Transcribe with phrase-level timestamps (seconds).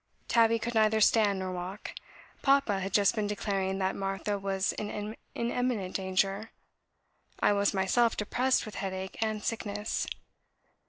[0.27, 1.91] Tabby could neither stand nor walk.
[2.41, 6.49] Papa had just been declaring that Martha was in imminent danger.
[7.39, 10.07] I was myself depressed with headache and sickness.